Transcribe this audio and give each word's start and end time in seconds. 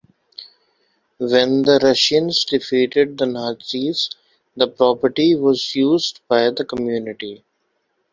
When 1.19 1.61
the 1.61 1.79
Russians 1.83 2.43
defeated 2.45 3.19
the 3.19 3.27
Nazis 3.27 4.09
the 4.57 4.67
property 4.67 5.35
was 5.35 5.75
used 5.75 6.21
by 6.27 6.49
the 6.49 6.65
community. 6.65 7.43